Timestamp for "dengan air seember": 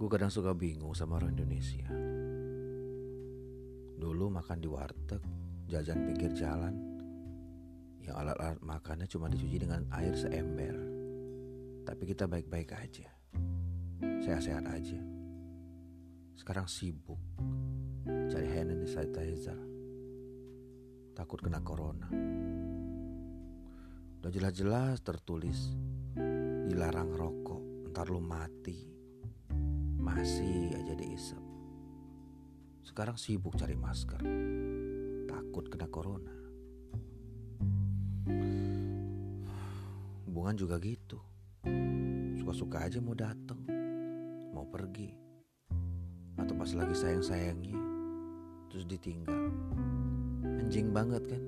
9.60-10.72